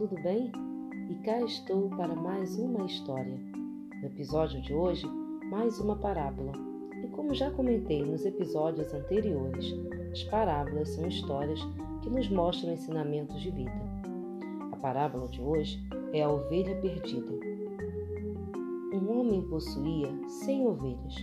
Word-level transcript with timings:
tudo 0.00 0.16
bem? 0.22 0.50
E 1.10 1.14
cá 1.16 1.42
estou 1.42 1.90
para 1.90 2.14
mais 2.14 2.58
uma 2.58 2.86
história. 2.86 3.38
No 4.00 4.06
episódio 4.06 4.58
de 4.62 4.72
hoje, 4.72 5.06
mais 5.50 5.78
uma 5.78 5.94
parábola. 5.94 6.52
E 7.04 7.06
como 7.08 7.34
já 7.34 7.50
comentei 7.50 8.02
nos 8.02 8.24
episódios 8.24 8.94
anteriores, 8.94 9.74
as 10.10 10.22
parábolas 10.22 10.88
são 10.88 11.06
histórias 11.06 11.60
que 12.00 12.08
nos 12.08 12.30
mostram 12.30 12.72
ensinamentos 12.72 13.42
de 13.42 13.50
vida. 13.50 13.78
A 14.72 14.76
parábola 14.76 15.28
de 15.28 15.42
hoje 15.42 15.78
é 16.14 16.22
a 16.22 16.30
ovelha 16.30 16.80
perdida. 16.80 17.34
Um 18.94 19.20
homem 19.20 19.42
possuía 19.50 20.08
cem 20.28 20.66
ovelhas. 20.66 21.14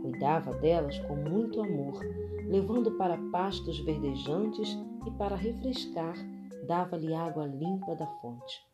Cuidava 0.00 0.54
delas 0.60 0.96
com 1.08 1.16
muito 1.16 1.60
amor, 1.60 1.98
levando 2.46 2.92
para 2.92 3.18
pastos 3.32 3.80
verdejantes 3.80 4.78
e 5.08 5.10
para 5.10 5.34
refrescar 5.34 6.14
dava-lhe 6.62 7.14
água 7.14 7.46
limpa 7.46 7.94
da 7.94 8.06
fonte. 8.06 8.64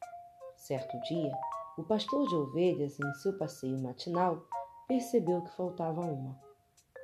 Certo 0.57 0.99
dia, 1.09 1.33
o 1.77 1.83
pastor 1.83 2.27
de 2.29 2.35
ovelhas, 2.35 2.99
em 2.99 3.15
seu 3.15 3.37
passeio 3.39 3.81
matinal, 3.81 4.45
percebeu 4.87 5.43
que 5.43 5.57
faltava 5.57 6.01
uma. 6.01 6.39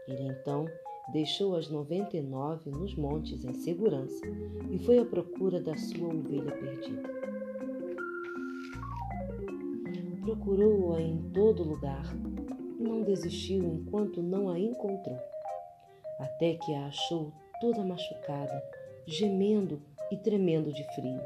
Ele 0.08 0.28
então 0.28 0.66
deixou 1.12 1.56
as 1.56 1.68
noventa 1.68 2.16
e 2.16 2.22
nove 2.22 2.70
nos 2.70 2.94
montes 2.94 3.44
em 3.44 3.54
segurança 3.54 4.26
e 4.70 4.78
foi 4.78 4.98
à 4.98 5.04
procura 5.04 5.60
da 5.60 5.76
sua 5.76 6.08
ovelha 6.08 6.52
perdida. 6.52 7.02
Procurou-a 10.22 11.00
em 11.00 11.30
todo 11.32 11.62
lugar 11.62 12.04
não 12.84 13.02
desistiu 13.02 13.62
enquanto 13.64 14.22
não 14.22 14.48
a 14.48 14.58
encontrou, 14.58 15.18
até 16.18 16.54
que 16.54 16.74
a 16.74 16.86
achou 16.86 17.32
toda 17.60 17.84
machucada, 17.84 18.62
gemendo 19.06 19.80
e 20.10 20.16
tremendo 20.16 20.72
de 20.72 20.84
frio. 20.94 21.20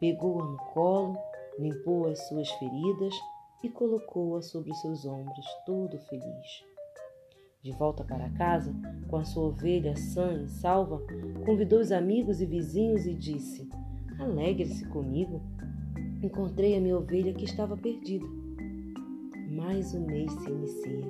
Pegou-a 0.00 0.44
no 0.44 0.56
colo, 0.72 1.16
limpou 1.58 2.06
as 2.06 2.26
suas 2.28 2.50
feridas 2.52 3.14
e 3.62 3.68
colocou-a 3.68 4.42
sobre 4.42 4.74
seus 4.74 5.04
ombros, 5.04 5.46
todo 5.64 5.98
feliz. 5.98 6.64
De 7.62 7.70
volta 7.70 8.02
para 8.02 8.28
casa, 8.30 8.74
com 9.08 9.16
a 9.16 9.24
sua 9.24 9.44
ovelha 9.44 9.96
sã 9.96 10.32
e 10.32 10.48
salva, 10.48 11.00
convidou 11.46 11.78
os 11.78 11.92
amigos 11.92 12.40
e 12.40 12.46
vizinhos 12.46 13.06
e 13.06 13.14
disse: 13.14 13.68
Alegre-se 14.18 14.84
comigo. 14.86 15.40
Encontrei 16.20 16.76
a 16.76 16.80
minha 16.80 16.96
ovelha 16.96 17.32
que 17.32 17.44
estava 17.44 17.76
perdida. 17.76 18.26
Mais 19.48 19.94
um 19.94 20.06
mês 20.06 20.32
se 20.32 20.50
inicia. 20.50 21.04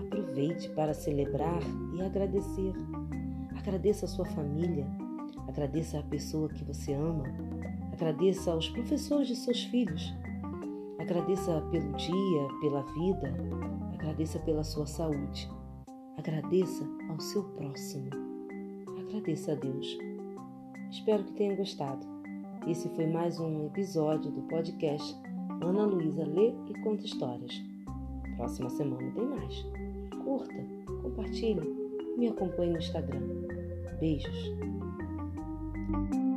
Aproveite 0.00 0.68
para 0.70 0.94
celebrar 0.94 1.60
e 1.94 2.02
agradecer. 2.02 2.72
Agradeça 3.56 4.06
a 4.06 4.08
sua 4.08 4.24
família, 4.24 4.86
Agradeça 5.58 5.98
à 5.98 6.02
pessoa 6.04 6.48
que 6.48 6.62
você 6.62 6.92
ama. 6.92 7.24
Agradeça 7.92 8.52
aos 8.52 8.68
professores 8.68 9.26
de 9.26 9.34
seus 9.34 9.64
filhos. 9.64 10.14
Agradeça 11.00 11.60
pelo 11.72 11.92
dia, 11.94 12.48
pela 12.60 12.82
vida. 12.82 13.34
Agradeça 13.92 14.38
pela 14.38 14.62
sua 14.62 14.86
saúde. 14.86 15.50
Agradeça 16.16 16.86
ao 17.10 17.18
seu 17.18 17.42
próximo. 17.42 18.08
Agradeça 19.00 19.50
a 19.50 19.54
Deus. 19.56 19.98
Espero 20.92 21.24
que 21.24 21.32
tenha 21.32 21.56
gostado. 21.56 22.06
Esse 22.64 22.88
foi 22.90 23.08
mais 23.08 23.40
um 23.40 23.66
episódio 23.66 24.30
do 24.30 24.42
podcast 24.42 25.12
Ana 25.60 25.86
Luísa 25.86 26.24
Lê 26.24 26.54
e 26.68 26.74
Conta 26.84 27.04
Histórias. 27.04 27.60
Próxima 28.36 28.70
semana 28.70 29.10
tem 29.10 29.26
mais. 29.26 29.66
Curta, 30.22 30.64
compartilhe, 31.02 31.68
me 32.16 32.28
acompanhe 32.28 32.70
no 32.70 32.78
Instagram. 32.78 33.22
Beijos. 33.98 34.77
Thank 35.90 36.14
you. 36.14 36.27